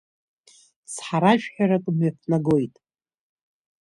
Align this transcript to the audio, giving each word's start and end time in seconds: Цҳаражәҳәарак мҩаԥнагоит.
Цҳаражәҳәарак 0.93 1.85
мҩаԥнагоит. 1.95 2.75